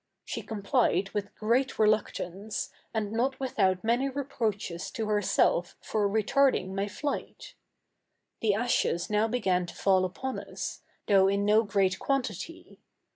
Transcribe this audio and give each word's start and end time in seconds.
She 0.25 0.41
complied 0.41 1.11
with 1.11 1.35
great 1.35 1.77
reluctance, 1.77 2.71
and 2.91 3.11
not 3.11 3.39
without 3.39 3.83
many 3.83 4.09
reproaches 4.09 4.89
to 4.89 5.05
herself 5.09 5.77
for 5.79 6.09
retarding 6.09 6.69
my 6.73 6.87
flight. 6.87 7.53
The 8.39 8.55
ashes 8.55 9.11
now 9.11 9.27
began 9.27 9.67
to 9.67 9.75
fall 9.75 10.03
upon 10.03 10.39
us, 10.39 10.81
though 11.07 11.27
in 11.27 11.45
no 11.45 11.61
great 11.61 11.99
quantity. 11.99 12.79